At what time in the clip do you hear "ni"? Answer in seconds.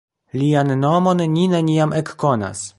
1.37-1.45